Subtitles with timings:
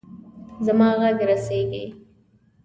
[0.65, 1.85] زما ږغ رسیږي.